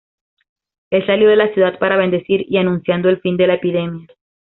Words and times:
Él 0.89 1.05
salió 1.05 1.29
de 1.29 1.35
la 1.35 1.53
ciudad 1.53 1.77
para 1.77 1.95
bendecir 1.95 2.43
y 2.51 2.57
anunciando 2.57 3.07
el 3.07 3.21
fin 3.21 3.37
de 3.37 3.45
la 3.45 3.53
epidemia. 3.53 4.07